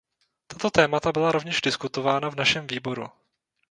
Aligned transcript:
Tato 0.47 0.69
témata 0.71 1.11
byla 1.11 1.31
rovněž 1.31 1.61
diskutována 1.61 2.29
v 2.29 2.35
našem 2.35 2.67
výboru. 2.67 3.07